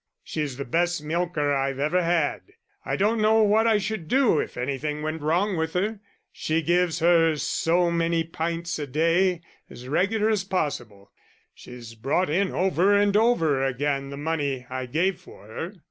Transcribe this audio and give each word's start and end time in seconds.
"She's 0.23 0.57
the 0.57 0.65
best 0.65 1.03
milker 1.03 1.53
I've 1.53 1.77
ever 1.77 2.01
had. 2.03 2.39
I 2.83 2.95
don't 2.95 3.21
know 3.21 3.43
what 3.43 3.67
I 3.67 3.77
should 3.77 4.07
do 4.07 4.39
if 4.39 4.57
anything 4.57 5.03
went 5.03 5.21
wrong 5.21 5.55
with 5.55 5.73
her. 5.73 5.99
She 6.31 6.63
gives 6.63 6.97
her 6.97 7.35
so 7.35 7.91
many 7.91 8.23
pints 8.23 8.79
a 8.79 8.87
day, 8.87 9.41
as 9.69 9.87
regular 9.87 10.31
as 10.31 10.43
possible. 10.43 11.11
She's 11.53 11.93
brought 11.93 12.31
in 12.31 12.51
over 12.51 12.95
and 12.95 13.15
over 13.15 13.63
again 13.63 14.09
the 14.09 14.17
money 14.17 14.65
I 14.71 14.87
gave 14.87 15.19
for 15.21 15.45
her." 15.45 15.73